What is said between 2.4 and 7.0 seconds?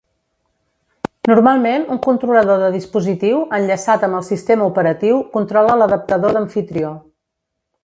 de dispositiu, enllaçat amb el sistema operatiu, controla l'adaptador d'amfitrió.